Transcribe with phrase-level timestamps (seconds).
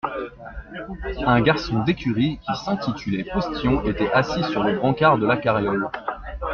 [1.27, 5.91] Un garçon d'écurie qui s'intitulait postillon était assis sur le brancard de la carriole.